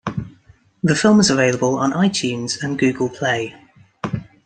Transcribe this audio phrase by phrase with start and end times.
[0.81, 3.55] The film is available on iTunes and Google Play.